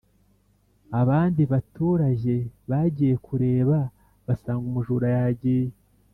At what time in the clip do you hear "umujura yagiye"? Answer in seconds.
4.69-5.73